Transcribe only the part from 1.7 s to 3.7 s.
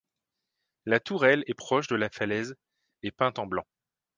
de la falaise et peinte en blanc.